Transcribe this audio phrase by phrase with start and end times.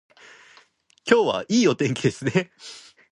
[1.07, 2.49] 今日はいいお天気ですね